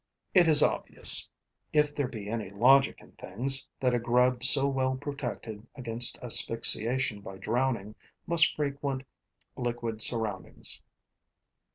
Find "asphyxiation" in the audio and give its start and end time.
6.23-7.21